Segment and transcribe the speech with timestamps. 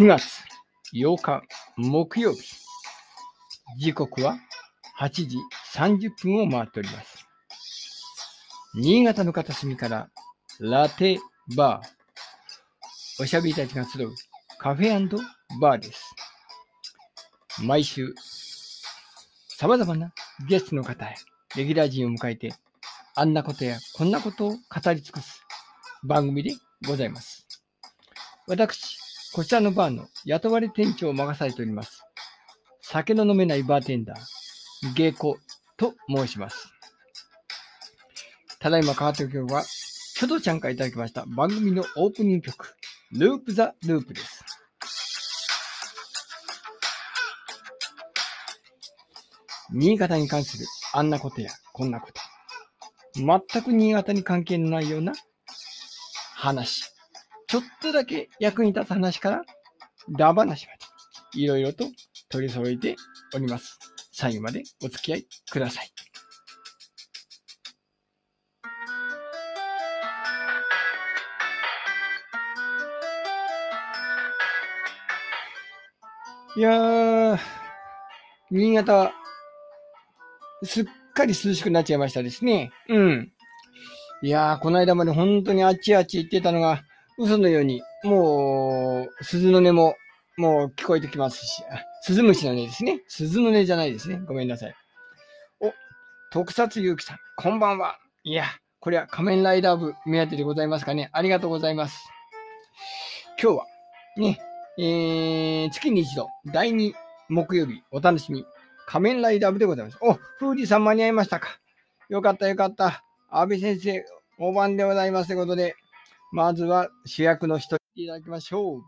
[0.00, 0.40] 9月
[0.94, 1.42] 8日
[1.76, 2.40] 木曜日。
[3.78, 4.38] 時刻は
[4.98, 5.36] 8時
[5.74, 7.26] 30分を回っております。
[8.74, 10.08] 新潟の片隅から
[10.58, 11.18] ラテ
[11.54, 13.22] バー。
[13.22, 14.14] おしゃべりたちが集う
[14.58, 15.18] カフェ
[15.60, 16.14] バーです。
[17.62, 18.14] 毎週、
[19.48, 20.14] 様々な
[20.48, 21.12] ゲストの方や
[21.58, 22.54] レギュラー陣を迎えて、
[23.16, 24.56] あんなことやこんなことを語
[24.94, 25.44] り尽くす
[26.02, 26.52] 番組で
[26.88, 27.46] ございます。
[28.46, 28.99] 私、
[29.32, 32.02] こちらのバーの雇われ店長を任されております。
[32.82, 35.38] 酒の飲めないバーテンダー、ゲイコ
[35.76, 36.68] と申します。
[38.58, 39.62] ただいま変わった曲は、
[40.16, 42.74] キョドちゃんからいただきました番組のオープニング曲、
[43.12, 44.44] ループザループです。
[49.72, 52.20] 新潟に関するあんなことやこんなこと。
[53.14, 55.12] 全く新潟に関係のないような
[56.34, 56.82] 話。
[57.50, 59.42] ちょっとだけ役に立つ話から、
[60.16, 60.72] ダ話ま
[61.34, 61.84] で、いろいろと
[62.28, 62.94] 取り揃えて
[63.34, 63.76] おります。
[64.12, 65.90] 最後までお付き合いください。
[76.56, 77.38] いやー、
[78.52, 79.12] 新潟、
[80.62, 82.70] すっかり涼しくなっちゃいましたですね。
[82.88, 83.32] うん。
[84.22, 86.84] いやー、この間まで本当にあっちあっち行ってたのが、
[87.20, 89.94] 嘘のように、もう、鈴の音も、
[90.38, 91.62] もう聞こえてきますし、
[92.00, 93.02] 鈴虫の音ですね。
[93.08, 94.22] 鈴の音じゃないですね。
[94.26, 94.74] ごめんなさい。
[95.60, 95.70] お、
[96.32, 97.98] 特撮ゆうきさん、こんばんは。
[98.24, 98.46] いや、
[98.80, 101.10] これは仮面ライダー部目当てでございますかね。
[101.12, 102.08] ありがとうございます。
[103.38, 103.66] 今日は、
[104.16, 104.40] ね、
[104.78, 106.94] えー、月に一度、第2
[107.28, 108.46] 木曜日、お楽しみ、
[108.86, 109.98] 仮面ライダー部でございます。
[110.00, 111.58] お、フーディさん間に合いましたか。
[112.08, 113.04] よかったよかった。
[113.28, 114.06] 安倍先生、
[114.38, 115.76] 大番でございますということで、
[116.32, 118.82] まずは主役の人いただきましょう。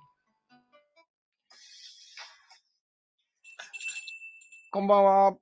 [4.71, 5.37] こんばんは。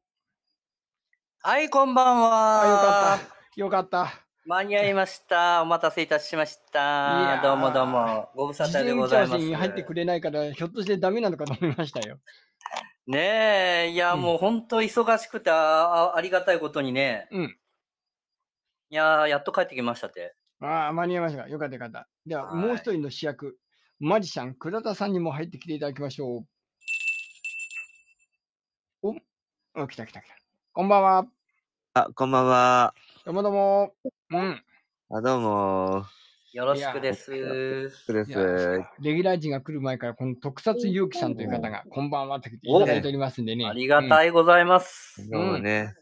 [1.43, 3.17] はい、こんばんあ、よかは。
[3.17, 3.19] っ
[3.55, 3.61] た。
[3.61, 4.13] よかった。
[4.47, 5.61] 間に合いました。
[5.63, 7.49] お待たせいたしましいやーた。
[7.49, 8.31] どうもどうも。
[8.35, 9.41] ご無沙汰でございます。
[9.41, 12.19] せに入ってくれないから、ひょっとしてダメなのかと思いましたよ。
[13.07, 15.55] ねえ、いや、うんもう本当忙しくてあ
[16.15, 17.29] あ、ありがたいことにね。
[17.31, 17.57] うん。
[18.89, 20.35] いやー、やっと帰ってきましたって。
[20.61, 21.49] ああ、間に合いましたか。
[21.49, 22.09] よかったよかった。
[22.27, 23.57] では、はいもう一人の主役、
[23.99, 26.45] マジシャン、倉田さんにも入ってきていただきましょ
[29.03, 29.09] う。
[29.09, 29.15] お、
[29.83, 30.35] お来た来た来た。
[30.73, 31.27] こんばんは。
[31.95, 32.95] あ、こんばんは。
[33.25, 33.95] どうもどうも。
[34.31, 34.63] うん。
[35.11, 36.05] あ、どうも。
[36.53, 37.31] よろしくです。
[37.31, 38.35] でいやす。
[39.01, 43.67] レギュラー陣が来る前から、この特撮ゆうきさんという方が、こんばんはって来ていただいておりますんでね。
[43.67, 45.31] ありがたいございます。
[45.31, 45.95] どうもね。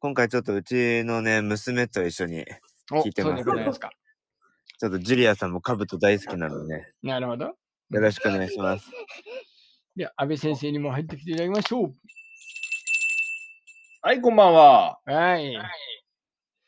[0.00, 2.44] 今回ちょっとうちのね、娘と一緒に、
[2.90, 3.36] 聞いてま
[3.72, 3.90] すか。
[4.78, 7.44] ちょっとジュリアさんもカブト大好きなのでね、なるほど。
[7.46, 7.56] よ
[7.90, 8.90] ろしくお願いします。
[9.96, 11.92] では、安倍先生にも入ってきていただきましょう。
[14.02, 14.98] はい、こんばんは。
[15.04, 15.56] はい。
[15.56, 15.68] おはよ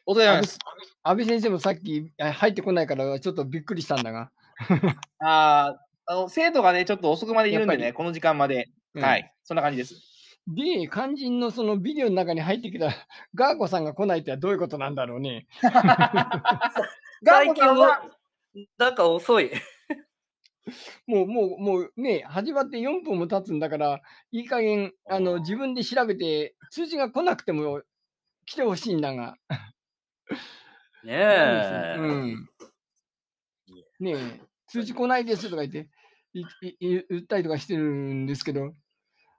[0.06, 0.58] うござい安倍ます。
[1.02, 4.30] 安倍先生もさっきあ入ってこないから、ちょっとびっくりしたんだが。
[5.18, 8.68] あーあの生徒がね、ちょっと遅くまでいるんでね、この時間まで。
[8.94, 10.15] うんはい、そんな感じです。
[10.48, 12.90] で、肝心のそのビデオの中に入ってきた
[13.34, 15.46] ガーコさんが来ないってはどういうことなんだろうね。
[17.22, 18.02] ガンコさんはは、
[18.78, 19.50] なんか遅い。
[21.06, 24.00] もう、もう、もうね、始まって4分も経つんだから、
[24.32, 27.82] いい加減、あの、自分で調べて、通知が来なくても
[28.46, 29.36] 来てほしいんだが。
[31.04, 31.96] ねえ。
[31.98, 32.48] うん。
[34.00, 35.88] ねえ、通知来ないですとか言って、
[36.32, 38.74] いいい言ったりとかしてるんですけど、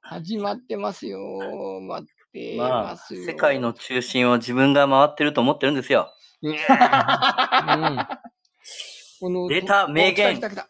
[0.10, 1.20] 始まってますよ。
[1.82, 3.26] 待ってまあ、ますよ。
[3.26, 6.14] 世界の中心を自分が回ってると思ってるんですよ。
[6.42, 6.56] うん
[9.20, 10.68] この出たと名言お来た来た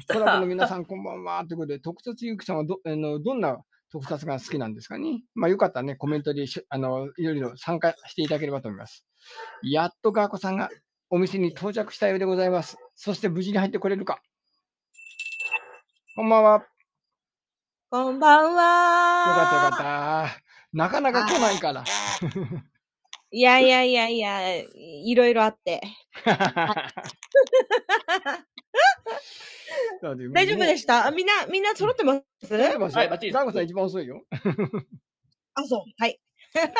[0.00, 0.14] 来た。
[0.14, 1.44] コラボの皆さん、こんばんは。
[1.46, 3.58] ということで、特撮ゆうきさんはどあのどんな
[3.90, 5.22] 特撮が好きなんですかね？
[5.34, 9.04] まあ、よかったらね、コメントでしあのいろいろ参加していただければと思います。
[9.62, 10.70] やっとガーコさんが
[11.10, 12.78] お店に到着したようでございます。
[12.94, 14.20] そして無事に入ってこれるか。
[16.14, 16.64] こんばんは。
[17.92, 19.34] よこんばんは。
[19.36, 20.42] かったよかった。
[20.72, 21.84] なかなか来ないから。
[23.30, 25.80] いやいやいやいや、いろいろあって。
[30.32, 31.06] 大丈夫でしした？
[31.06, 32.54] あみんな、みんな揃ってます？
[32.54, 34.24] はいバッチリですガーコさん一番遅いよ。
[35.54, 35.84] あ、そう。
[35.98, 36.18] はい。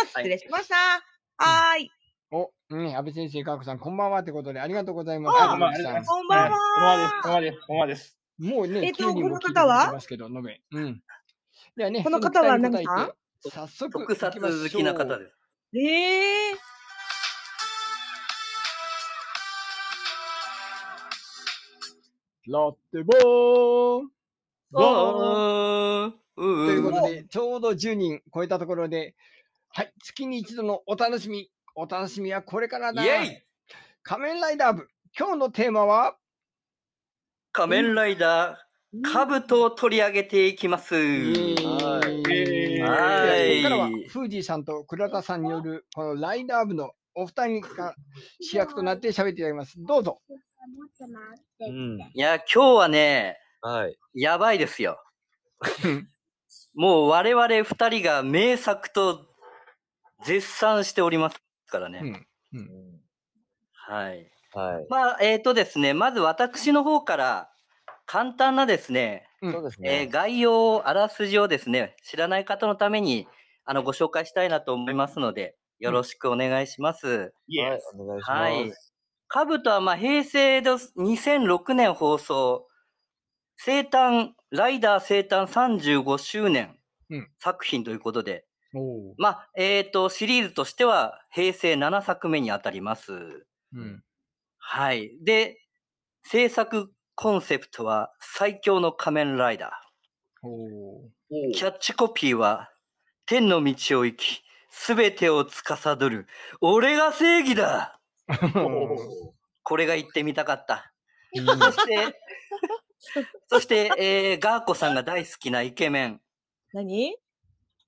[0.09, 0.75] 失礼しました。
[1.37, 1.91] はーい。
[2.33, 5.41] お、ね、安倍先生、ガーコさん、こんばんはってことでありがとうございます。
[5.41, 6.09] あこんばんはありがとうございます。
[6.09, 6.59] こんばんは
[6.99, 7.61] はいこんばんはです。
[7.67, 8.17] こんばんはです。
[8.39, 9.93] もうね、えっと9人もこの方は？
[9.93, 10.61] ますけど、述べ。
[10.73, 11.03] うん。
[11.77, 12.85] ではね、この方は何て
[13.51, 15.33] 早速、特撮好きな方です。
[15.75, 16.57] ええー。
[22.49, 24.05] ラッテボー
[27.29, 29.17] ちょうど10人超えたところで、
[29.71, 31.51] はい、月に一度のお楽しみ。
[31.75, 33.05] お楽しみはこれからだ。
[33.05, 33.43] イェイ
[34.03, 34.89] 仮面ライダー部。
[35.19, 36.17] 今日のテーマは、
[37.57, 40.95] 仮面ライダー、カブトを取り上げていきます。
[40.95, 47.95] イエーイはいここからは、フージーさんと倉田さんによる、このライダー部のお二人が
[48.43, 49.73] 主役となって喋っていただきます。
[49.79, 50.21] どうぞ。
[51.61, 51.99] うん。
[51.99, 53.97] いや、今日はね、はい。
[54.13, 55.03] やばいですよ。
[56.75, 59.35] もう我々二人が名作と
[60.27, 62.27] 絶賛しておりますからね。
[62.53, 63.01] うん
[63.73, 64.31] はい。
[64.57, 64.87] はい。
[64.89, 67.51] まあ、えっ、とですね、まず私の方から
[68.07, 70.01] 簡単なですね、うんそうですね。
[70.01, 73.29] えー概要、あらすじをですね、知らない方のために
[73.67, 77.35] あのご紹介したいなと思いますので、よろしくお願いします。
[77.49, 78.41] イエはい、お願いします。
[78.41, 78.73] はい。
[79.29, 82.67] カブトはまあ平成の2006年放送、
[83.59, 86.77] 生誕、ライダー生誕35周年
[87.11, 93.13] うん作品ということで、おーまあ、えっ、と、シリーズとしては平成7作目にあたります。
[93.75, 94.03] うん。
[94.69, 95.13] はい。
[95.23, 95.61] で、
[96.25, 99.81] 制作コンセプトは最強の仮面ライダ
[100.43, 101.53] おーー。
[101.55, 102.69] キャッチコピーは、
[103.27, 106.27] 天の道を行き、すべてを司る、
[106.61, 108.01] 俺が正義だ
[109.63, 110.93] これが言ってみたかった。
[111.33, 112.21] そして、
[113.47, 116.21] そして、えー、ガーコさんが大好きなイケメン。
[116.73, 117.17] 何？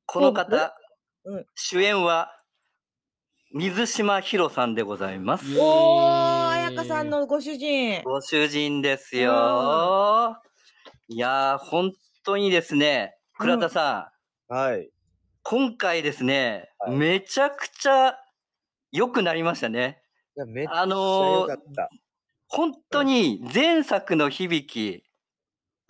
[0.06, 0.76] この方、
[1.24, 2.37] うん主演は、
[3.58, 5.44] 水島ひろさんでございます。
[5.58, 8.02] おー、彩香さんのご主人。
[8.04, 10.36] ご主人ですよ。
[11.08, 11.90] いやー、本
[12.24, 14.12] 当にですね、倉田さ
[14.48, 14.88] ん、はい。
[15.42, 18.14] 今回ですね、はいめちゃくちゃ
[18.92, 20.02] 良くなりましたね。
[20.36, 21.90] いや、めっちゃあのー良かった。
[22.46, 25.02] 本当に前作の響き、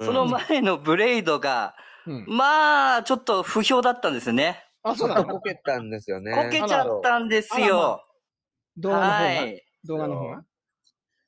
[0.00, 1.74] その前のブレイドが、
[2.06, 2.24] うん。
[2.28, 4.64] まあ、ちょっと不評だったんですね。
[4.90, 5.26] あ、ちそうなの？
[5.26, 6.35] こけたんですよね。
[6.35, 8.05] こけちゃったんですよ。
[8.76, 9.17] 動画の方が？
[9.17, 9.64] はい。
[9.85, 10.44] 動画の方が？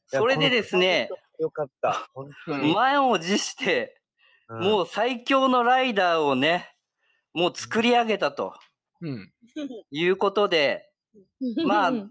[0.07, 1.09] それでですね、
[1.39, 2.11] よかった。
[2.15, 2.75] 本当に。
[2.75, 3.97] 満を持して、
[4.49, 6.75] うんもう最強のライダーをね、
[7.33, 8.53] もう作り上げたと
[9.01, 9.33] うん。
[9.93, 10.91] いうことで、
[11.65, 12.11] まあうん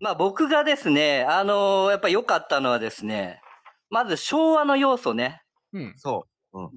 [0.00, 3.40] まあ僕がですね、あのーやっぱ良かったのはですね、
[3.88, 5.94] まず昭和の要素ね、うん。
[5.96, 6.26] そ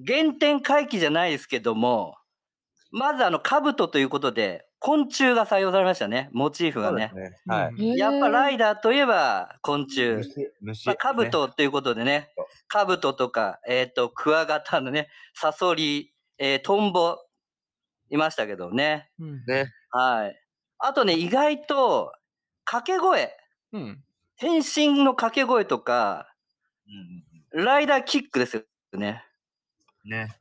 [0.06, 2.14] 原点回帰じゃないですけども、
[2.90, 6.82] まずあの、兜ということで、昆虫が採用されましたね、モチーフう。
[6.82, 7.12] がね。
[7.14, 7.36] ね。
[7.46, 7.74] はい。
[7.74, 10.12] うんやっぱライイダーといえば昆虫。
[10.12, 10.86] 虫、虫。
[10.86, 12.30] まあ、ね兜ということでね
[12.68, 17.18] 兜とか、えっ、と、クワガタのね、サソリ、えートンボ、
[18.10, 19.10] いましたけどね。
[19.18, 19.44] うん。
[19.46, 19.72] ね。
[19.90, 20.40] はい。
[20.78, 22.12] あとね、意外と、
[22.64, 23.36] 掛け声、
[23.72, 24.04] うん。
[24.36, 26.28] 変身の掛け声とか、
[26.86, 28.62] うんライダーキックですよ
[28.98, 29.24] ね。
[30.04, 30.10] うん。
[30.10, 30.36] ね。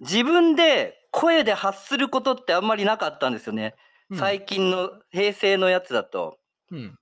[0.00, 3.74] 自分で声で発することってあんまりなかったんですよね。
[4.10, 6.38] うん最近の平成のやつだと。
[6.72, 6.78] うん。
[6.78, 6.92] うん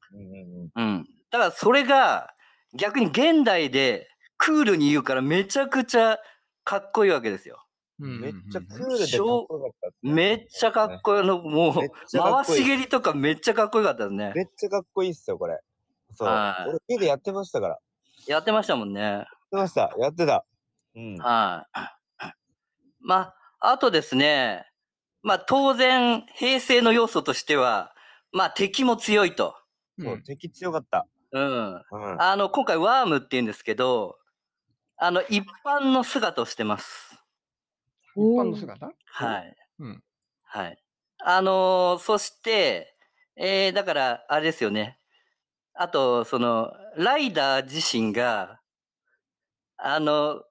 [0.76, 1.08] うんうん。
[1.30, 2.34] だからそれが
[2.74, 6.18] 逆に現代でクールに言うからめちゃくちゃ
[6.64, 7.64] かっこいいわけですよ。
[8.00, 8.20] うん。
[8.20, 9.70] めっちゃクールでかっこよかっ
[10.02, 10.12] たね。
[10.12, 14.32] めっちゃかっこいいの、もめっう、ちゃかっこいい回し蹴りとかめっちゃかっこよかったですね。
[14.34, 15.58] めっちゃかっこいいっすよ、これ。
[16.14, 16.28] そう。
[16.28, 17.74] はい俺家でやってましたから。
[17.74, 17.80] やっ
[18.26, 19.24] やってましたもんね。
[19.50, 19.94] てました。
[19.98, 20.44] やってた。
[20.94, 21.16] うん。
[21.16, 21.78] はい。
[23.00, 24.66] まあ、あとですね、
[25.22, 27.92] まあ当然平成の要素としては、
[28.32, 29.56] まあ敵も強いと。
[29.98, 30.22] そうう、ん。
[30.22, 31.06] 敵強かった。
[31.32, 31.74] うん。
[31.74, 32.22] うん。
[32.22, 34.16] あの、今回ワームって言うんですけど、
[34.96, 37.16] あの、一般の姿をしてます。
[38.16, 38.90] 一般の姿？
[39.06, 39.56] はい。
[39.80, 40.02] うん。
[40.44, 40.78] はい。
[41.20, 42.94] あのーそして、
[43.36, 44.98] えー、だから、あれですよね。
[45.74, 48.60] あと、その、ライダー自身が、
[49.76, 50.42] あの、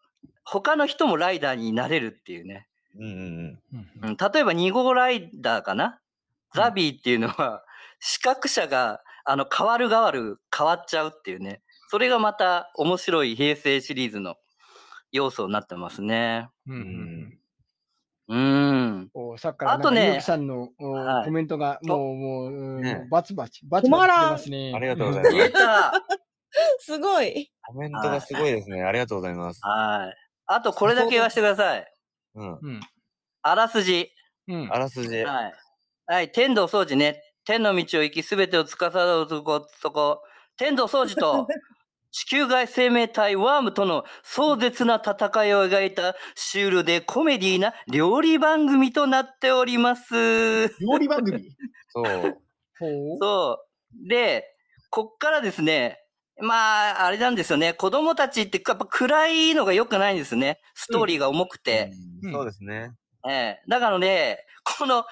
[0.46, 2.68] 他の人もライダーになれるっていうね。
[3.00, 5.86] うんうんうんうん、例えば2号ライダーかな？
[5.86, 5.92] うん
[6.54, 7.64] ザビーっていうのは、
[8.00, 11.62] 視覚者が、あの、変わる変わる変わっちゃうっていうね。
[11.90, 14.36] それがまた面白い平成シリーズの
[15.12, 16.50] 要素になってますね。
[16.68, 17.38] うん。
[18.30, 18.36] うん。
[18.36, 19.10] うーん。
[19.14, 24.74] おさっきからあとねさんのおはいコメントがもう、もううん、ねバツバチ、バチバチ出ますね。
[24.76, 25.36] ありがとうございます
[26.94, 27.52] すごい。
[27.62, 28.84] コメントがすごいですね。
[28.84, 29.60] ありがとうございます。
[29.64, 30.16] はい。
[30.48, 31.97] あと、これだけ言わせてください。
[32.38, 32.60] うん。
[32.62, 32.80] うん。
[33.42, 34.12] あらすじ。
[34.48, 34.70] うん。
[34.72, 35.24] あらすじ。
[35.24, 35.54] はい。
[36.06, 36.32] はい。
[36.32, 37.22] 天道掃除ね。
[37.46, 40.22] 天の道を行き、すべてを司るとこ、そこ。
[40.58, 41.48] 天道掃除と、
[42.12, 50.14] 地球外生命体ワームとの壮絶な戦いを描いたシュールでコメディーな料理番組となっております。
[50.80, 51.52] 料理番組？
[51.90, 52.06] そう。
[52.80, 53.18] ほう。
[53.20, 53.60] そ
[54.06, 54.08] う。
[54.08, 54.46] で、
[54.90, 56.00] こっからですね、
[56.40, 57.74] まあ、あれなんですよね。
[57.74, 60.60] 子供たちってやっぱ暗いのが良くないんですね。
[60.76, 61.92] ストーリーが重くて。
[62.24, 62.94] うんそうですね。
[63.28, 65.06] ええだからね、この、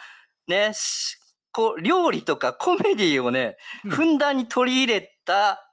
[0.48, 1.18] ね、し
[1.52, 5.72] こう、料理とかコメディをね、うんふんだんに取り入れた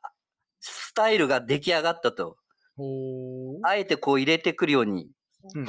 [0.61, 2.37] スタイルが出来上がったと。
[3.65, 5.11] あえてこう入れてくるように、
[5.55, 5.67] うん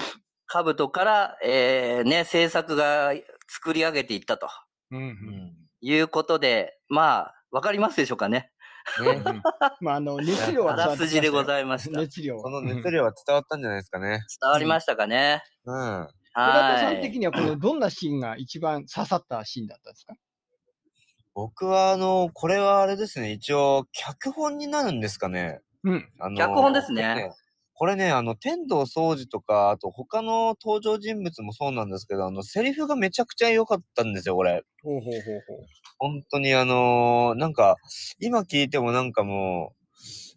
[0.48, 3.14] 兜から、えー、ね、制作が
[3.48, 4.48] 作り上げていったと
[4.92, 5.54] うんうんうん。
[5.82, 8.52] いうことで、まあ、わかりますでしょうかね。
[9.02, 9.42] ね。
[9.82, 11.92] まあ、あの、熱量はあらすじでごいざいました。
[11.92, 12.40] 伝熱量。
[12.40, 14.22] その熱量は伝わったんじゃないですかね。
[14.42, 15.44] わりましたかね。
[15.66, 16.08] うん。
[16.36, 16.98] はい。
[17.00, 20.16] ん的には、この、どんなシーンが一番刺さったシーンだったんですか？
[21.36, 25.62] 僕は、あの、これはあれですね、一応、脚本になるんですかね。
[25.84, 26.10] うん。
[26.20, 27.32] あの脚本ですね。
[27.76, 34.64] これね、あの、天童総司とか、あと他の登場人物もそうなんですけど、あの、セリフがめちゃくちゃ良かったんですよ、これ。
[34.84, 35.68] ほうほうほうほう。
[35.98, 37.78] 本当にあのーなんか、
[38.20, 39.83] 今聞いてもなんかもう、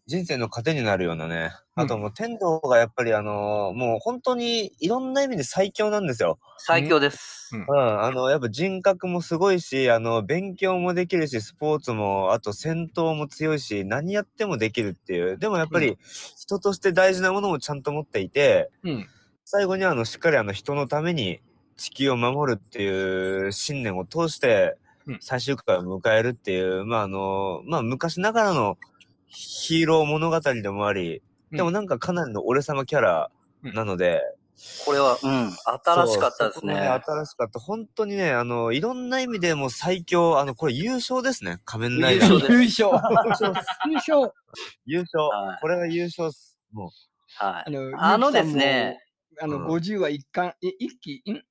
[0.07, 1.51] 人生の糧になるようなね。
[1.75, 6.39] あともう天童がやっぱりあのーもう本当にいろんな意味で最強なんですよ。
[6.59, 7.51] 最強です。
[7.53, 15.39] うんうん、あの、やっぱ人格もすごいし、あの、勉強もできるし、スポーツも、あと戦闘も強いし、何やってもできるっていう。
[15.39, 15.97] でもやっぱうり、
[16.37, 19.07] 人として大事なものもちゃんと持っていて、うん。
[19.45, 21.41] 最後にあの、しっかりあの、人のために
[21.77, 28.77] 地球を守るっていう信念を通してうん、最終回を迎えるっていう、まああの、まあ昔ながらの
[29.39, 33.31] ヒーロー物語でもあり、でもなんかかなりの俺様キャラ
[33.63, 34.23] なので、
[34.87, 35.53] これは、うん、
[35.85, 36.73] 新しかったですね。
[36.73, 37.61] そうそこが新しかった。
[37.61, 41.61] 本当にね、あの、いろんな意味でもう最強、あの、これ優勝ですね。
[41.67, 42.33] 仮面ライダー。
[42.33, 43.13] 優勝です 優勝。
[43.87, 44.33] 優勝。
[44.87, 45.59] 優勝はい。
[45.61, 46.59] これが優勝っす。
[46.73, 46.91] も
[47.35, 47.65] はい。
[47.67, 49.05] あの、あのですね、
[49.43, 51.43] あの、うん50は一貫、え、一期、ん？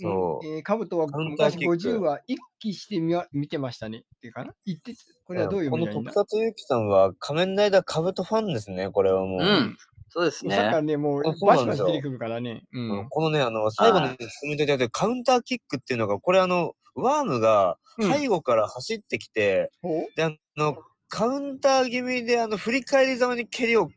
[0.00, 0.46] そう。
[0.46, 3.98] うんえー、カブトは昔キック50は一期してみわ見てましたね。
[3.98, 4.52] っていうかな？
[4.64, 9.40] 言って、これはどういうこの特撮ゆきさんは仮面ライダーカブトファンですね、これはもう。
[9.40, 9.76] うん。
[10.10, 10.56] そうですね。
[10.56, 12.62] さっきからね、もうバシバシ出てくるからね。
[12.72, 13.08] ううんん。
[13.10, 20.06] このね、あの、最後はにコメントでやってるカウンターキックっていうのが、これあの、ワームがうん背後から走ってきて、ほう？
[20.16, 20.78] で、あの、
[21.08, 23.90] カウンター気味で、あの、振り返りざまに蹴りを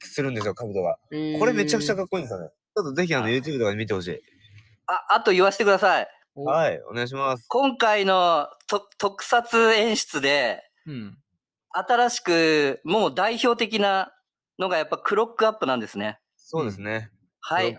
[0.00, 0.96] するんですよ、カブトが。
[1.38, 2.48] これめちゃくちゃかっこいいんですよね。
[2.74, 4.20] ちょっとぜひあの、はい YouTube とかで見てほしい。
[4.92, 6.08] あ、あと言わせてください。
[6.34, 7.46] おはい、お願いします。
[7.48, 11.18] 今回のと特撮演出で、うん。
[11.70, 14.12] 新しく、もう代表的な
[14.58, 16.18] のがやっぱクロックアップなんですね。
[16.36, 17.10] そうですね。
[17.40, 17.78] はい。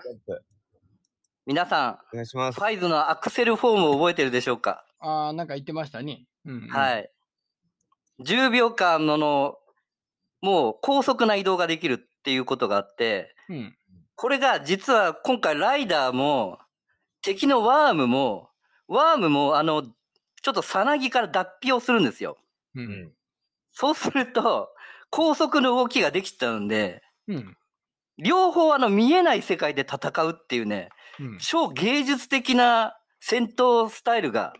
[1.45, 2.61] 皆さお願いしますん、フ。
[2.61, 6.25] ァイズのアクセルフォームを覚えてるでしょうか、ああ、なんか言ってましたね。
[6.45, 6.67] うん、。
[6.69, 7.09] はい
[8.19, 8.23] い。
[8.25, 9.57] 10秒間のの、
[10.41, 13.75] もう高速な移動ができるっていうことがあって、うん。
[14.15, 16.59] これが実は今回ライダーも、
[17.23, 18.49] 敵のワームも、
[18.87, 22.37] ワームもあの、ちょっとさなぎから脱皮をするんですよ。
[22.75, 22.81] う。
[22.81, 23.11] うんん。
[23.71, 24.69] そうすると、
[25.09, 27.57] 高速の動きができちゃうんで、うん。
[28.17, 30.89] 両方あの見えない世界で戦うっていうね、
[31.19, 31.37] うん。
[31.39, 34.53] 超芸術的な戦闘スタイルが。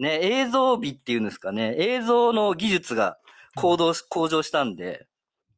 [0.00, 3.18] ね、映像美っていうんですかね、映像の技術が
[3.54, 5.06] 向上し向上したんで、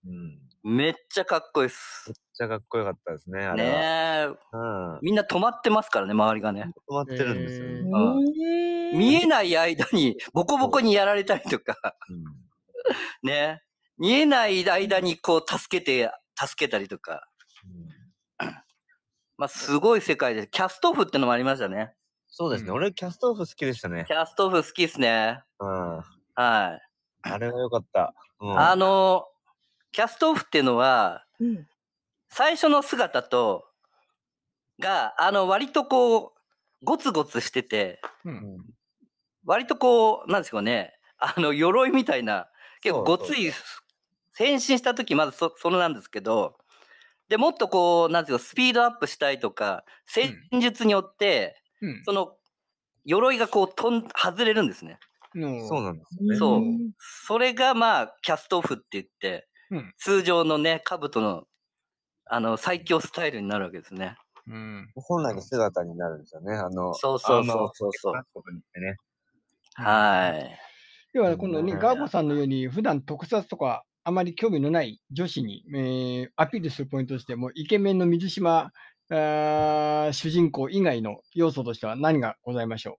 [0.05, 0.40] うん。
[0.62, 2.11] めっちゃかっこいいっす。
[2.11, 3.71] めっちゃかっこよかったですね、あれは。
[3.71, 4.59] ねえ、う
[4.97, 4.99] ん。
[5.02, 6.71] みんな止まってますからね、周りがね。
[6.88, 7.79] 止まってるんですよね。
[7.79, 11.76] えーうん見えない間にボコボコにやられたりとか、
[12.09, 12.25] うん
[13.23, 13.62] ね。
[13.99, 17.29] 見えない間にこう助けて、助けたりとか。
[19.37, 21.95] まあ、すごい世界で、キャストオフってのもありましたね。
[22.26, 22.71] そうですね。
[22.71, 24.14] うん俺、キャストオフ好きでしたねキ。
[24.14, 25.43] ャストオフ好きっすね。
[25.61, 25.97] うん。
[25.99, 26.05] はい。
[27.23, 28.14] あれはよかった。
[28.40, 28.59] うん。
[28.59, 29.25] あの、
[29.93, 31.67] キャストオフっていうのは、うん。
[32.29, 33.65] 最初の姿と、
[34.79, 36.31] が、あの、割とこう、
[36.83, 38.31] ゴツゴツしてて、う。
[38.31, 38.71] うんん
[39.45, 42.49] 割とこう、なんですかね、あの、鎧みたいな、
[42.83, 43.53] 結構ごつい、
[44.37, 46.57] 変身した時まずそ、それなんですけど、
[47.29, 52.05] で、もっとこう、なんていうか、スピードアップしたいとか、戦術によって、うん。
[52.05, 52.37] その、
[53.05, 54.99] 鎧がこう、飛ん、外れるんですね。
[55.35, 56.37] のそうなんですね。
[56.37, 56.63] そう
[56.99, 61.45] それがまあ、キャストオフって言って、うん通常のね、兜の、
[62.27, 64.17] あの、最強スタイルになるわけですね。
[64.47, 64.91] うん。
[64.95, 66.55] 本来の姿になるんですよね。
[66.55, 68.97] あの、そうそうそうそうそうね。
[69.75, 70.59] はい。
[71.12, 78.73] 要は、今度ね、うんガーボさんのように、普段特撮とか、あまり興味のない女子に、えーアピールするポイントとして、もうイケメンの水島
[79.11, 82.99] あー主人公以外の要素としては何がございましょ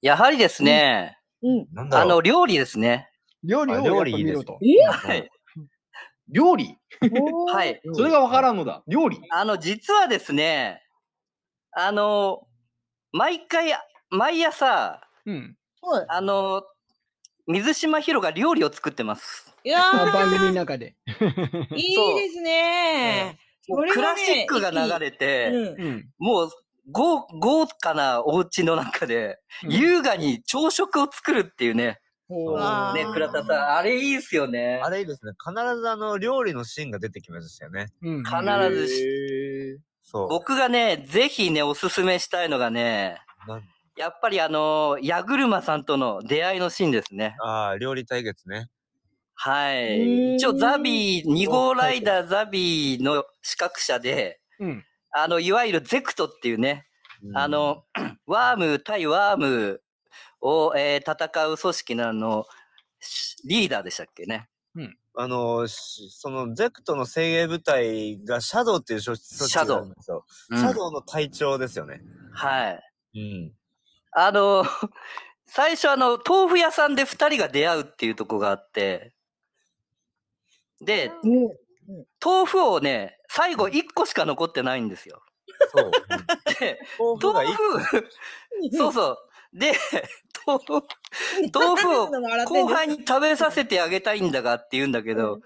[0.00, 1.66] やはりですね、うん。
[1.72, 1.94] なん。
[1.94, 3.08] あの、料理ですね。
[3.44, 4.58] う料理をっぱ料理いいです見ろと。
[4.62, 5.30] えはい。
[6.28, 6.78] 料理？
[7.52, 7.80] はい。
[7.84, 8.82] う んそれがわからんのだ。
[8.86, 9.20] 料理？
[9.30, 10.82] あの、実はですね、
[11.72, 12.46] あの、
[13.12, 13.74] 毎回、
[14.10, 15.56] 毎朝、うん。
[15.82, 16.06] はい。
[16.08, 16.62] あの、
[17.46, 19.54] 水島ヒロが料理を作ってます。
[19.64, 20.96] いやあ 番組のー、中で。
[21.76, 23.38] いいですね。
[23.68, 26.10] もうクラシックが流れて、うんうん。
[26.18, 26.50] もう
[26.90, 32.00] 豪豪華なお家の中で、うん優雅に朝食を作るっていうね。
[32.28, 34.80] ね、倉田さん、あれいいっすよね。
[34.82, 35.32] あれいいですね。
[35.38, 37.88] 必ずあの、料理のシーンが出てきましたよね。
[38.02, 38.24] うん。
[38.24, 38.34] 必
[38.74, 40.28] ずし、へそう。
[40.28, 43.18] 僕がね、ぜひね、おすすめしたいのがね、
[43.96, 47.36] やっぱりあの、矢車さんとの出会いのシーンですね。
[47.40, 48.68] ああ、料理対決ね。
[49.34, 50.36] はい。
[50.36, 54.84] 一応ザビー、2号ライダーザビーの資格者で、うん。
[55.12, 56.86] あの、いわゆるゼクトっていうね、
[57.22, 57.84] うんあの、
[58.26, 59.80] ワーム対ワーム
[60.44, 62.46] を、えー戦う組織のあの、
[63.00, 64.48] しリーダーでしたっけね。
[65.16, 72.02] あの、しその、ゼクトの精鋭部隊がシャドウっていう組織シャドウシャドウの隊長ですよね。
[72.32, 72.82] はい。
[73.14, 73.52] うん。
[74.10, 74.64] あの、
[75.46, 79.14] 最初あの、豆腐屋さんで二人が出会うっていうとこがあって、
[80.80, 81.48] で、うん
[82.24, 85.22] 豆腐をね、最後一個しか残ってないんですよ。
[85.70, 85.90] そう。
[86.58, 88.10] で、豆腐が豆一個腐、
[88.72, 89.08] そうそ
[89.52, 89.58] う。
[89.58, 89.74] で、
[90.46, 90.86] 豆腐、
[91.52, 92.06] 豆腐を
[92.46, 95.40] 後輩に食べさせてあげたいんだがって言うんだけど、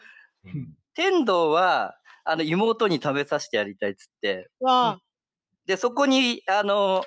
[0.45, 4.99] うん天童は、あの、妹に食べさせてやりたいっつって、わ
[5.65, 7.05] で、そこに、あの、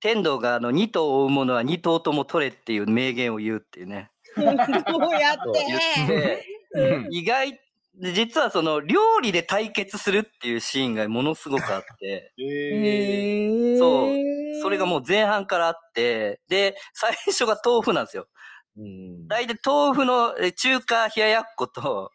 [0.00, 4.10] 天童があの、二頭を追う者は二頭とも取れっていう名言を言うっていうね。
[4.36, 4.42] あ。
[4.42, 7.08] どうやって。
[7.10, 7.60] 意外、
[8.00, 13.30] 実はその、料理で対決するっていうシーンがものすごくあって、 ーへへ
[13.72, 18.28] そうそれがもう前半からあって、で、最初が豆腐なんですよ。
[18.76, 19.30] うん。
[19.30, 22.10] 大体豆腐のえ中華冷ややっこと、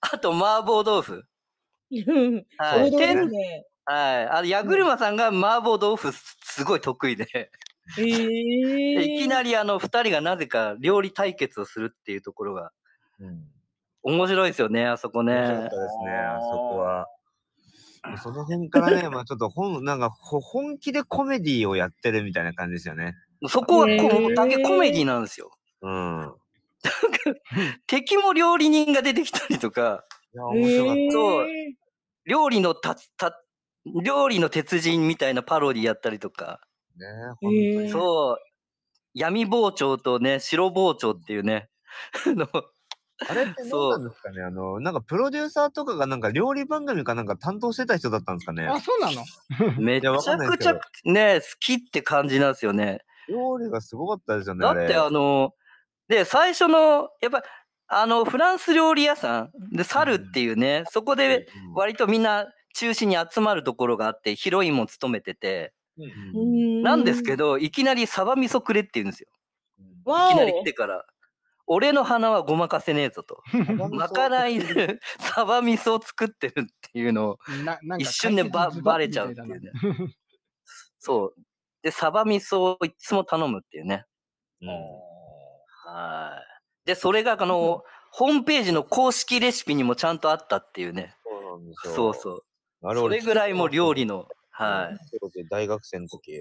[0.00, 1.24] あと麻婆豆腐。
[1.90, 2.46] うん。
[2.58, 2.90] はい。
[2.90, 3.66] です天ね。
[3.84, 4.28] はい。
[4.28, 7.50] あの、矢車さんが麻婆豆腐すすごい得意で、
[7.96, 9.04] え。
[9.04, 12.72] いきなりあの、二人がなぜか料理対決をするっていうところが、
[13.20, 13.55] うん。
[14.06, 15.76] 面白いですよね、あそこね面白かった。
[15.76, 17.06] ですね、あそこは。
[18.22, 23.14] その辺からね、 まあちょっと本、なんかほ本気でコメディをやってるみたいな感じですよね。
[23.48, 25.50] そこはこうだけコメディなんですよ。
[25.82, 26.34] うん。
[27.88, 31.12] 敵も料理人が出てきたりとか、いや、面白かった。
[31.12, 31.46] そう
[32.26, 33.40] 料理のた、た、
[34.04, 36.60] 料理の鉄人みたいなパロディやったりとか、
[36.96, 37.56] ね、へ本当に。
[37.88, 38.38] ーそう、
[39.14, 41.70] 闇包丁とね、白包丁っていうね、
[42.26, 42.46] あの
[43.28, 49.24] あれってどうなんですかねあの、なんかプロデューサーとかがなんか料理番組かなんか担当してた人だったんですかねあ、そうなの？
[49.80, 53.00] めちやわかゃんないですけどくちゃね、好きって感じなんですよね。
[53.28, 54.60] 料理がすごかったですよね。
[54.62, 55.52] だってあの、
[56.08, 57.42] で、最初の、やっぱ、
[57.88, 67.52] あの、フランス料理屋さん、で、猿っていうね、そこでうん割とみんな中心に集まるところがあって、ヒロインも務めてて、うんなんですけど。
[67.52, 69.28] ど、いきなりサバ味噌くれって言うんですよ。
[70.04, 71.04] わおいきなり来てから。
[71.66, 73.42] 俺の花はごまかせねえぞと。
[73.52, 73.56] う
[73.88, 77.38] んまかないで サバ味噌を作ってるっていうのを
[77.98, 79.70] 一瞬でば解説ズバッバレちゃうっていうね。
[80.98, 81.34] そう。
[81.82, 84.06] で、サバ味噌をいつも頼むっていうね。
[84.60, 84.68] うん
[85.88, 86.42] は
[86.84, 86.86] い。
[86.86, 91.16] で、それがあの、ホームページの公式レシピにもちゃんとあったっていうね。
[91.22, 91.94] そうなんですよ。
[91.94, 92.44] そうそう。
[92.82, 94.16] あれそれぐらいもう料理の。
[94.16, 95.40] の、はい。
[95.40, 95.48] い。
[95.48, 96.32] 大学生の時、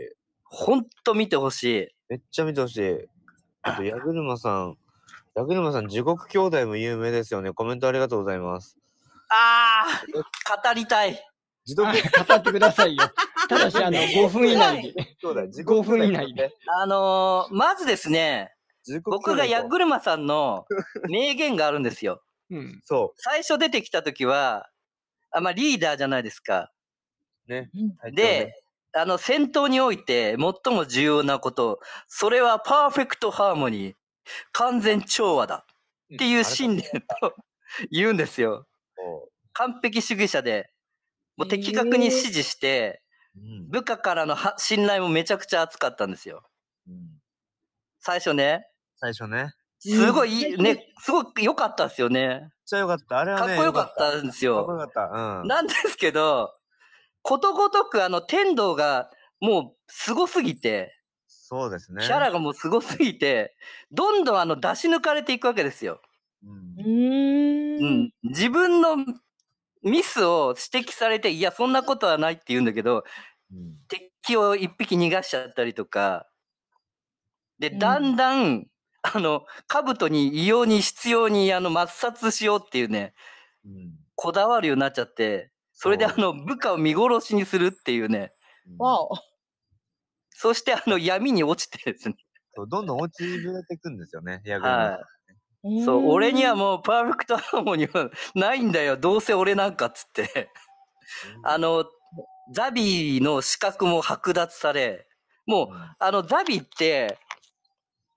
[0.44, 1.88] ほんと見てほしい。
[2.10, 3.08] めっちゃ見てほしい。
[3.62, 4.78] あと、矢車さん。
[5.36, 7.52] 矢車さん、地獄兄弟も有名ですよね。
[7.52, 8.78] コメントありがとうございます。
[9.30, 11.22] ああ語りたい。
[11.66, 11.94] 地獄あ
[12.24, 13.04] 語ってくださいよ。
[13.50, 15.16] ただし、あの、 5分以内で。
[15.22, 16.56] 兄弟、地5分以内で。
[16.68, 20.66] あのーまずですね、地獄僕が兄弟矢車さんの
[21.10, 22.22] 名言があるんですよ。
[22.50, 22.82] うん。
[22.86, 24.70] そ最初出てきた時は、
[25.32, 26.72] あまあ、リーダーじゃないですか。
[27.50, 27.52] う。
[27.52, 27.70] ね。
[28.14, 28.54] で、
[28.94, 33.96] あの、戦闘において最も重要なこと、それはパーフェクトハーモニー、
[34.52, 35.66] 完全調和だ
[36.14, 36.84] っていう信念
[37.22, 37.36] と
[37.92, 38.66] 言うんですよ。
[38.96, 40.70] そ完璧主義者で、
[41.38, 43.02] もう的確に指示して、
[43.70, 46.44] 部下からのは信頼もめちゃくちゃ厚かったんですよ。
[46.88, 46.96] うん
[48.06, 48.68] 最初ね。
[48.98, 49.52] 最初ね。
[49.80, 52.28] すごいね、すごく良かったですよね。
[52.28, 53.20] めっちゃよかった。
[53.20, 53.48] あれはね。
[53.48, 54.58] かっこよかったんですよ。
[54.58, 55.42] かっこよかった。
[55.42, 55.48] うん。
[55.48, 56.54] なんですけど、
[57.24, 59.10] ことごとくあの天道が
[59.40, 60.95] もう凄すぎて、
[61.56, 62.04] そうですね。
[62.06, 63.56] キャラがもう凄すぎて、
[63.92, 66.02] どんどんあの出し抜かれていくわけですよ。
[66.44, 67.86] うんうーん。
[67.86, 68.12] うん。
[68.24, 68.98] 自分の
[69.84, 73.04] ミスを指摘されて、いや、そんなことはないって言うんだけど、
[73.52, 76.28] うん敵を一匹逃がしちゃったりとか、
[77.60, 78.68] で、うんだんだん、
[79.02, 83.14] あの、兜に異様に必要にあの抹殺しようっていうね、
[83.66, 88.32] うんこだわるようになっちゃって、それであの部下を見殺しにするっていうね、
[88.68, 89.10] うんわお。
[90.38, 92.16] そしてあの闇に落ちてですね、
[92.56, 95.06] そうどんどん落ちぶれていくんですよね、矢は車
[95.84, 98.98] そう、俺にはももうパーフェクトハーモニーはないんだよ。
[98.98, 100.52] どうせ俺なんかっつって。
[101.44, 101.86] あの、
[102.54, 105.08] ザビの資格も剥奪され、
[105.48, 105.68] もう、
[105.98, 107.18] あの、ザビって、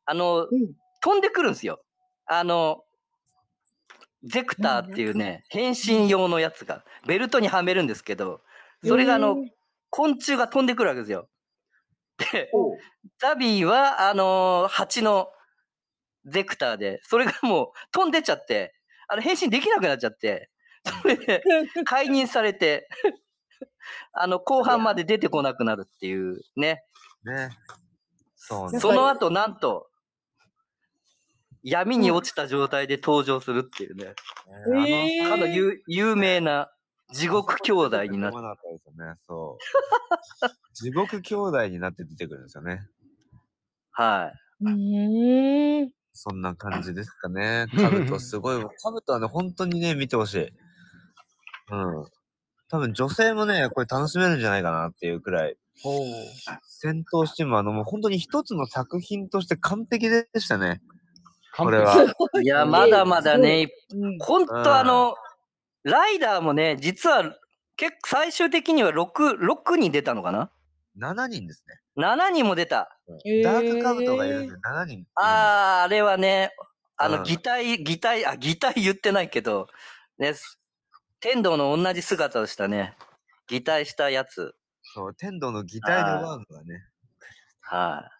[0.04, 0.74] あの、うん。
[1.00, 1.81] 飛んでくるんですよ。
[2.26, 2.85] あの、
[4.24, 8.42] ゼクターっていうね、変身用のやつが、ベルトにはめるんですけど、
[8.85, 9.37] それがあの、
[9.90, 11.28] 昆虫が飛んでくるわけですよ。
[12.18, 12.50] で、
[13.18, 15.28] ザビーは、あのー蜂の
[16.26, 18.74] ゼクターで、それがもう飛んでっちゃって、
[19.09, 20.50] あの、変身できなくなっちゃって、
[21.02, 21.42] それで
[21.85, 22.88] 解任されて、
[24.12, 26.83] あの、後半まで出てこなくなるっていうね。
[27.24, 27.50] ね。
[28.37, 29.88] そうねその後、なんと、
[31.62, 34.14] 闇に落ちた状態で登場するっていうね。
[34.68, 36.70] えーかの有有名な
[37.12, 39.14] 地獄兄弟になってね。
[39.27, 39.57] そ
[40.42, 40.75] う。
[40.75, 42.87] 地獄兄弟になって出てくるんですよね。
[43.92, 45.92] はい。
[46.12, 47.66] そんな感じですかね。
[47.77, 48.64] カブトすごい。
[48.83, 50.53] カブトはね、本当にね、見てほしい。
[51.71, 52.05] うん。
[52.71, 55.57] 多分女性もね、これ楽しめるんじゃないかなっていうくらい。
[55.83, 56.03] ほう。
[56.64, 60.83] 戦闘シーンもあの、もう本当に一つの作品として完璧でしたね。
[61.57, 62.05] ここれは。
[62.42, 65.14] いや、まだまだね、うんほんとあの、
[65.85, 67.37] ライダーもね、実は
[67.77, 70.51] 結構最終的には6、6人出たのかな
[70.99, 71.77] ？7人ですね。
[71.97, 72.99] ?7 人も出た。
[73.45, 75.05] ダークカブトがいるんで7人。
[75.14, 76.51] あー、あれはね、
[76.97, 79.69] あの、うん擬態、擬態、あ、擬態言ってないけど、
[80.19, 80.35] ね、
[81.21, 82.97] 天道の同じ姿をしたね、
[83.49, 84.55] 擬態したやつ。
[84.83, 86.85] そう、天道の擬態で奪うのがね。
[87.61, 88.11] はい。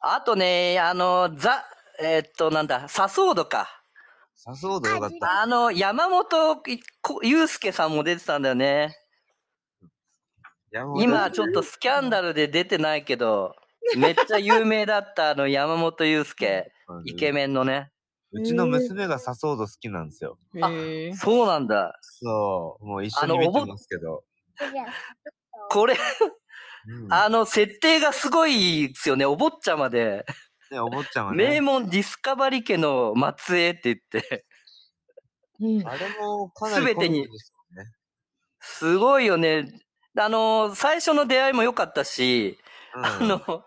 [0.00, 1.64] あとね、あの、ザ、
[2.00, 3.79] えーっと、なんだ、サソードか。
[4.42, 5.42] さそうでよかった。
[5.42, 6.62] あの、山本
[7.22, 8.96] 祐介さんも出てたんだよね。
[10.70, 13.54] 山本今ちょっとスキャンダルで出てないけど、
[13.98, 16.72] めっちゃ有名だったあの山本祐介、
[17.04, 17.90] イケメンのね。
[18.32, 20.38] うちの娘がサソード好きなんですよ。
[20.54, 21.98] へえそうなんだ。
[22.00, 24.24] そう、もう一緒に見てますけど。
[25.68, 25.96] これ、
[26.86, 29.26] うんあの、設定がすごいですよね。
[29.26, 30.24] お坊ちゃまで。
[30.70, 31.48] ね、お坊ちゃんはね。
[31.48, 34.44] 名門ディスカバリ家の末裔って言って、
[35.60, 37.28] うんあれもかなり全てに
[38.60, 39.66] すごいよね。
[40.16, 42.58] あの、最初の出会いも良かったし、
[42.94, 43.64] うんあの、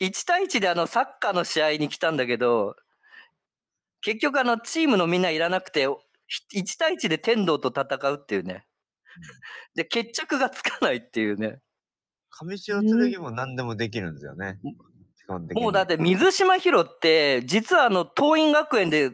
[0.00, 2.76] 1対1であのサッカーの試合に来たんだけど、
[4.00, 5.86] 結局あのチームのみんないらなくて、
[6.26, 8.64] ひ1対1で天童と戦うっていうね。
[9.74, 11.58] で、決着がつかないっていうね。
[12.30, 14.58] 上白剣も何でもできるんですよね。
[15.28, 19.12] もうだって水島ヒロって、実はあの、桐蔭学園で、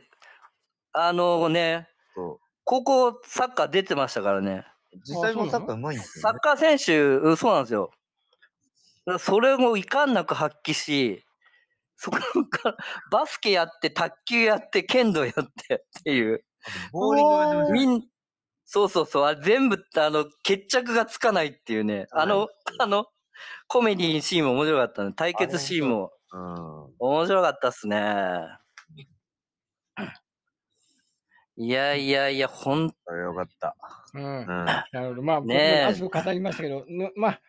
[0.93, 4.65] あのね、そ高校サッカー出てましたからね。
[4.93, 6.39] う実際もサッカーうまいんですよ、ね。
[6.39, 7.91] サッカー選手、うんそうなんですよ。
[9.19, 11.25] それも遺憾なく発揮し、
[11.97, 12.19] そこ
[12.51, 12.77] から
[13.11, 15.35] バスケやって、卓球やって、剣道やっ
[15.69, 16.45] てっていう。
[16.93, 18.05] ボーリング
[18.65, 22.07] そうそうそう、あれ全部、あの、決着がつかないっていうね。
[22.13, 22.49] あの、
[22.79, 23.07] あの、
[23.69, 25.13] コメディシーンも面白かったね。
[25.17, 26.95] 対決シーンもうん。
[26.99, 27.97] 面白かったっすね。
[31.57, 33.77] いやいやいや、ほん、それよかった。
[34.15, 34.47] うんうん。
[34.47, 35.23] なるほど。
[35.23, 37.41] まあ、僕もねえ熱く語りましたけど、のまあ、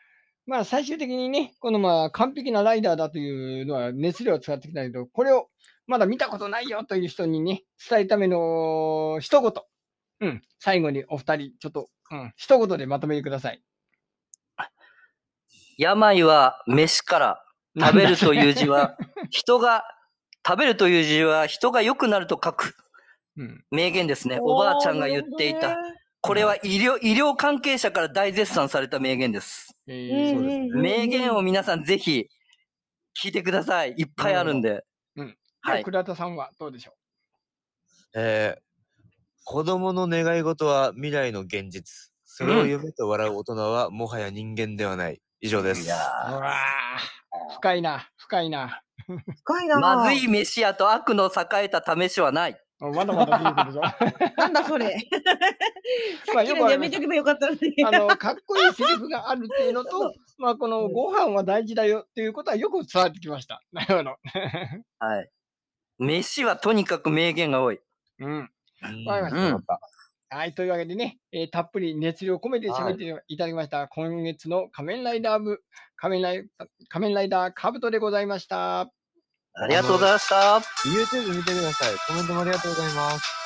[0.46, 5.48] まあ、最終的にね、このまあ、完璧なライダーだというのは熱量を使ってきたけど、これを
[5.88, 9.52] まだ見たことないよという人にね、伝えるための一言。
[10.22, 10.44] うん。
[10.60, 12.34] 最後にお二人、ちょっと、うん。
[12.36, 13.64] 一言でまとめてください。
[15.78, 17.42] 病は飯から、
[17.80, 18.98] 食べるという字は、
[19.30, 19.84] 人が、
[20.48, 22.76] 食べるという字は人が良くなると書く
[23.38, 23.66] うん。
[23.72, 24.40] 名言ですね。
[24.42, 25.76] おばあちゃんが言っていた。
[26.22, 29.76] これは医療、医療関係者から大絶賛された名言です。
[29.88, 32.28] えうーんそうですねうん名言を皆さんぜひ
[33.20, 33.94] 聞いてください。
[33.98, 34.84] いっぱいあるんで。
[35.16, 35.38] うん。
[35.62, 35.84] ははいい。
[35.84, 36.94] 倉田さんはどうでしょ
[38.16, 38.62] えー、
[39.44, 42.12] 子供の願い事は未来の現実。
[42.24, 45.22] それを夢と笑う大人はもはや人間ではない。
[45.46, 45.86] 以上です。
[45.86, 45.96] いや
[46.32, 48.82] ううわー深いな、深いな。
[49.44, 49.80] 深いな。
[49.80, 52.60] まずい飯屋と悪の栄えた試しはない。
[52.82, 53.82] おまだまだ出てくるぞ。
[54.38, 54.98] なんだそれ。
[56.34, 57.86] まさっきのやめとけばよかったのに。
[57.86, 63.62] あの、かっこいいセリフがあるっていうのと、まあ、このご飯は大事だよっていうことはよく伝わってきました。
[63.72, 64.18] なるほど。
[64.98, 65.30] はい。
[66.00, 67.80] 飯はとにかく名言が多い。
[68.20, 68.32] うん。
[68.32, 69.06] うん。
[69.06, 69.95] わかりましたうんよかった
[70.30, 70.54] はい。
[70.54, 75.62] というわけでね、えーたっぷり熱量込めて喋っていただきました、今月の仮面ライダー部、
[75.96, 76.48] 仮面ライ
[76.90, 78.82] 仮面ライダーカブトでございました。
[78.82, 80.36] ありがとうございました。
[80.90, 81.96] YouTube 見てください。
[82.08, 83.46] コメントもありがとうございます。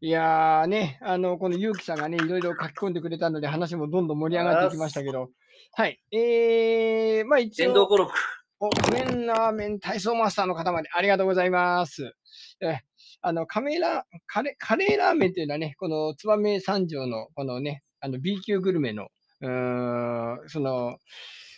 [0.00, 5.30] いやーね、あの、このゆうきさんがね、いろいろ書き込んでくれたので、話もどんどん盛り上がってきましたけど、
[5.72, 6.00] はい。
[6.12, 8.12] えー、まあ一応、電動語録。
[8.60, 12.14] お、仮面ラーメン体操マスターの方までありがとうございます。
[12.60, 12.80] え、
[13.20, 19.08] あの、カメラ、カレー、カレーラーメンっていうのはね、この燕三条の、このね、あの B 級グルメの、
[19.40, 20.98] うん、その、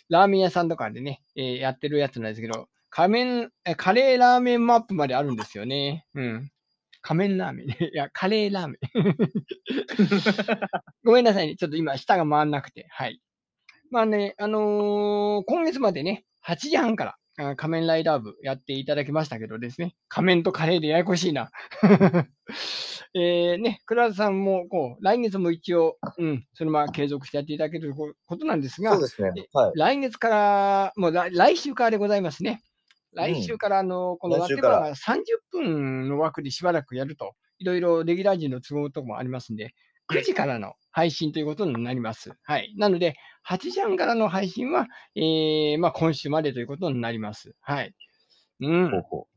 [0.09, 6.05] ラーメン屋さんとかでね、えーやってるやつなんですけど、仮面、カレーラーメンマップまであるんですよね。
[6.13, 6.51] うん。
[7.01, 7.67] 仮面ラーメン。
[7.69, 9.17] いや、カレーラーメン。
[11.03, 11.55] ごめんなさいね。
[11.55, 12.87] ちょっと今、舌が回んなくて。
[12.89, 13.21] はい。
[13.89, 17.17] まあね、あのー今月までね、8時半から、
[17.55, 21.51] 仮面ライダー部やっていただきましたけどですね、仮面とカレーでややこしいな。
[23.13, 29.47] えー、ね、倉田さんも、こう、来月も一応、うん、そのまま継続してやっていただけることなんですが、そうですね。
[29.51, 29.71] はい。
[29.75, 32.61] 来月から、もう来来週からでございますね。
[33.13, 39.73] 来週から、あの、このラ来週からテバーが30分の枠でしばらくやると、いろいろレギュラー陣の都合とかもありますんで、
[40.11, 42.31] 9時からの配信ということになります。
[42.43, 42.73] はい。
[42.77, 43.15] なので、
[43.47, 47.53] 8時半からの配信は、えー、まあ今週までということになります。
[47.61, 47.95] はい。
[48.61, 48.91] うん。
[48.91, 49.27] ほうほ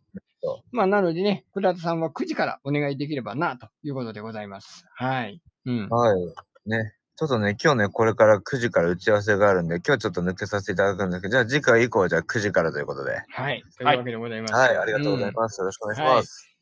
[0.72, 4.84] まあなのでね、倉田さんは9時からお願いできればな、ということでございます。
[4.94, 5.40] はい。
[5.64, 5.88] うんう。。
[5.90, 6.20] はい。
[6.66, 6.94] ね。
[7.16, 13.22] ちょっとね、今日ね、これから9時から打ち合わせがあるんで、今日ちょっと抜けさせていただくんですけど、じゃあ次回以降はじゃあ9時からということで。
[13.28, 13.62] はい。
[13.78, 14.54] というわけでございます。
[14.54, 15.36] はい、ありがとうございす。
[15.36, 15.60] ます。
[15.60, 16.53] よろしくお願いします。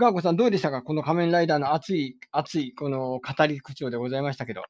[0.00, 0.82] ガーコさん、どうでしたか？
[0.82, 4.62] この仮面ライダーの熱い、熱い、この語り口調でございましたけど。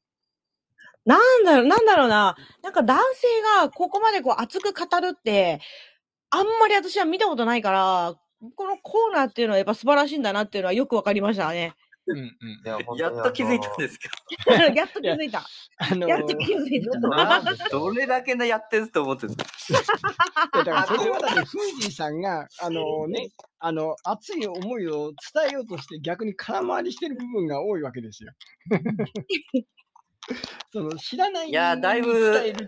[1.05, 2.35] なんだろう、なんだろうな。
[2.61, 3.27] なんか男性
[3.63, 5.59] がここまでこう熱く語るって、
[6.29, 8.15] あんまり私は見たことないから、
[8.55, 11.73] このコーナーっていうのはやっぱ素晴らしいんだなっていうのはよくわかりましたね。
[12.07, 12.95] うんうん。
[12.97, 14.09] いやっと気づいたんですけ
[14.75, 15.45] やっと気づいた。
[15.77, 16.99] あのやっと気づいた。
[17.69, 17.79] ど。
[17.79, 19.83] どれだけのやってると思ってるんですか？
[20.63, 28.31] だからそれはだって、フージーさんが、あのね、あの、熱い思いを伝えようとして逆に空回りしてる部分が多いわけですよ。
[30.71, 32.11] その知らないいやー、だいぶ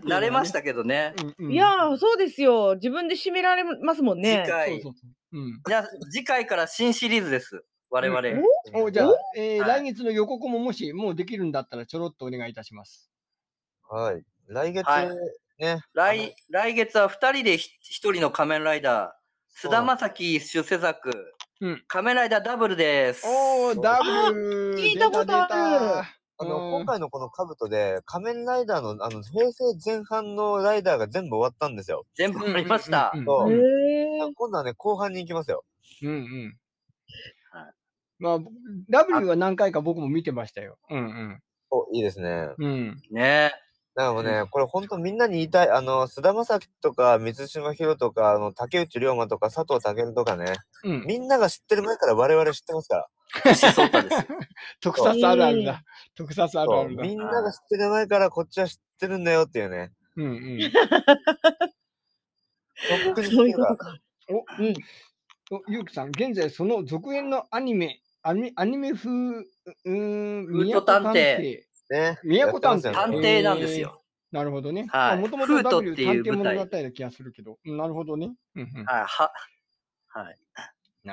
[0.06, 0.52] 慣れまし。
[0.52, 1.14] たけどね。
[1.38, 2.74] うんうん、いやー、そうですよ。
[2.74, 4.34] 自分で締められますもんね。
[4.34, 4.82] そう次回。
[4.82, 5.38] そうそう。
[5.38, 5.62] うん。
[5.66, 7.64] じゃあ、次回から新シリーズです。
[7.90, 8.20] 我々。
[8.74, 8.90] お？
[8.90, 13.10] じゃあ、えーはい来月の予告ももしもうできるんだったらちょろっとお願いいたします。
[13.88, 14.22] はい。
[14.48, 15.08] 来月、はい
[15.58, 15.80] ね。
[15.92, 19.24] 来、来月は二人でひ一人の仮面ライダー。
[19.56, 21.34] 菅田将暉出世作。
[21.60, 23.24] うん仮面ライダーダブルです。
[23.26, 32.04] おー、ダブル聞いたことあるあの、うん今回のこの兜で、仮面ライダーの、あの、平成前半のライダーが全部終わったんですよ。
[32.16, 33.12] 全部ありました。
[33.14, 35.64] うんうんそう今度はね、後半に行きますよ。
[36.02, 36.54] うんうんはい。
[38.24, 38.38] まあ、
[38.88, 40.78] ダブルは何回か僕も見てましたよ。
[40.88, 41.38] うん
[41.70, 42.48] お、いいですね。
[42.58, 42.64] うん。
[42.64, 43.02] うん。
[43.10, 43.52] ね
[43.94, 45.70] だからもうね、これ本当みんなに言いたい。
[45.70, 51.04] あの、菅田将暉とか、水島ひろとか、あの、竹内涼真とか、佐藤健とかね、うん。
[51.06, 53.08] みんなが知ってる前から我々知ってますから。
[53.54, 54.26] そうたです。
[54.80, 55.82] 特撮あるあるだ。
[56.16, 57.02] 特撮あるあるだ。
[57.02, 59.92] みんなが知ってる前からこっちは知ってるんだよっていうね。
[60.16, 60.58] うんうん。
[63.04, 63.98] とっくにそういうことか。
[64.30, 64.74] お、うん。
[65.50, 69.90] おゆうきさん、現在その続編のアニメ、アニアニメ風、うー
[70.42, 71.60] ん、フート探偵
[71.90, 72.18] ね。
[72.24, 74.02] 都探偵探偵なんですよ。
[74.32, 74.86] なるほどね。
[74.88, 77.58] はいもともとフート W っていう探偵物語だったような気がするけど。
[77.64, 78.32] うんなるほどね。
[78.56, 78.66] はい。
[78.86, 79.32] は、
[80.08, 80.38] はい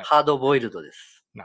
[0.04, 1.26] ハードボイルドです。
[1.36, 1.44] な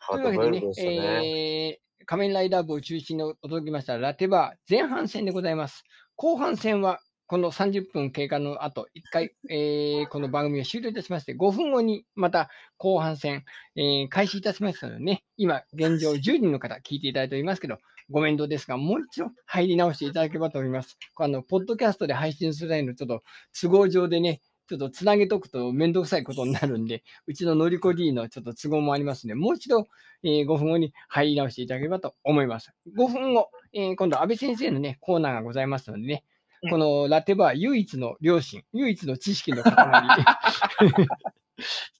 [0.00, 1.68] ハというわけでねートボイルド、でね。
[1.68, 5.84] えー、仮面ライダー部を中心にお届けましたラテバー前半戦でございます。
[6.14, 17.78] 後半戦はこの30分経過の後、1回、えーこの番組を終了いたしまして、5分後にまた後半戦、えー開始いたしますのでね、今現状10人の方聞いていただいておりますけど、
[18.10, 20.96] ご面倒ですが、もう一度入り直していただければと思います。
[21.16, 23.24] あの、ポッドキャストで配信する際のちょっと
[23.60, 29.88] 都合上でね、ちょっとつなげとくとめんどくさいことになるんで、うちののりこ D のちょっと都合もありますので、もう一度、
[30.22, 32.72] えー5分後に入り直していただければと思います。
[32.96, 36.22] 5分後、えー今度、安倍先生のね、コーナーがございますのでね、
[36.70, 39.74] このラテバー唯一の良心、唯一の知識の塊。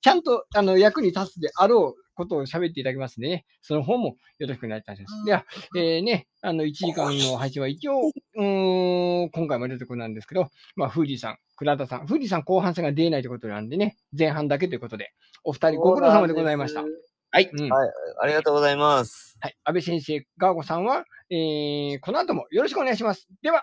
[0.02, 5.24] ちゃんとあの役に立つであろうことを喋っていただきますのでね、その方もよろしくお願いいたします。
[5.24, 5.44] では、
[5.76, 15.12] えーね、あの1時間の配信は一応、 うーん今回も出てくるなんですけど、まあ、フージーさん、倉田さん、フージーさん後半戦が出ないということなんでね、前半だけということで、
[15.44, 16.84] お二人ご苦労様でございました。
[17.30, 17.50] はい。
[17.52, 19.36] うんはいありがとうございます。
[19.40, 19.56] はい。
[19.64, 23.28] 安倍先生、ガーゴさんは、えー、この後もよろしくお願いします。
[23.42, 23.62] では、お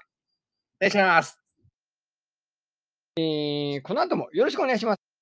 [0.84, 1.40] 願いします。
[3.16, 5.13] えー、この後もよろしくお願いします。